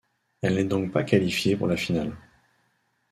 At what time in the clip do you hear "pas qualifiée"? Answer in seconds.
0.91-1.55